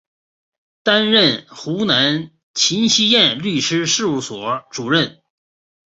[0.81, 5.21] 担任湖南秦希燕律师事务所主任。